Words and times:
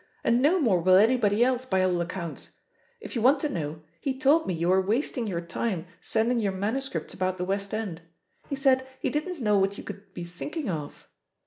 And 0.23 0.41
no 0.41 0.59
more 0.59 0.79
will 0.81 0.95
anybody 0.95 1.43
else, 1.45 1.63
by 1.63 1.83
all 1.83 2.01
accounts 2.01 2.53
I 2.57 2.69
If 3.01 3.15
you 3.15 3.21
want 3.21 3.39
to 3.41 3.49
know, 3.49 3.83
he 3.99 4.17
told 4.17 4.47
me 4.47 4.53
you 4.55 4.69
were 4.69 4.81
wasting 4.81 5.27
your 5.27 5.41
time 5.41 5.85
sending 6.01 6.39
your 6.39 6.53
manuscripts 6.53 7.13
about 7.13 7.37
the 7.37 7.45
West 7.45 7.71
End 7.71 8.01
—he 8.49 8.55
said 8.55 8.87
he 8.99 9.11
didn't 9.11 9.41
know 9.43 9.59
what 9.59 9.77
you 9.77 9.83
could 9.83 10.11
be 10.15 10.23
think 10.23 10.57
ing 10.57 10.71
of. 10.71 11.07